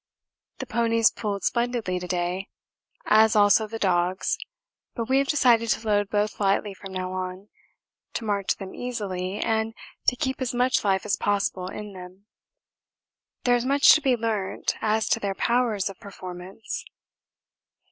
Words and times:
The 0.57 0.65
ponies 0.65 1.11
pulled 1.11 1.43
splendidly 1.43 1.99
to 1.99 2.07
day, 2.07 2.49
as 3.05 3.35
also 3.35 3.67
the 3.67 3.77
dogs, 3.77 4.35
but 4.95 5.07
we 5.07 5.19
have 5.19 5.27
decided 5.27 5.69
to 5.69 5.87
load 5.87 6.09
both 6.09 6.39
lightly 6.39 6.73
from 6.73 6.91
now 6.91 7.11
on, 7.13 7.49
to 8.13 8.23
march 8.25 8.55
them 8.55 8.73
easily, 8.73 9.37
and 9.37 9.75
to 10.07 10.15
keep 10.15 10.41
as 10.41 10.55
much 10.55 10.83
life 10.83 11.05
as 11.05 11.17
possible 11.17 11.67
in 11.67 11.93
them. 11.93 12.25
There 13.43 13.55
is 13.55 13.63
much 13.63 13.93
to 13.93 14.01
be 14.01 14.15
learnt 14.17 14.73
as 14.81 15.07
to 15.09 15.19
their 15.19 15.35
powers 15.35 15.87
of 15.87 15.99
performance. 15.99 16.83